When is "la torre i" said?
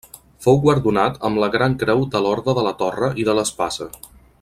2.71-3.31